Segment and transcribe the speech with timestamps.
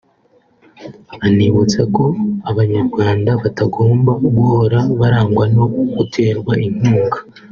[1.25, 2.05] anibutsa ko
[2.49, 5.65] abanyarwanda batagomba guhora barangwa no
[5.97, 7.17] guterwa inkunga